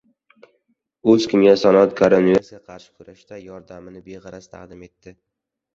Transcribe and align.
«O‘zkimyosanoat» 1.13 1.93
koronavirusga 2.01 2.59
qarshi 2.73 2.91
kurashda 2.97 3.43
yordamini 3.47 4.07
beg‘araz 4.11 4.53
taqdim 4.57 4.85
etdi 4.93 5.21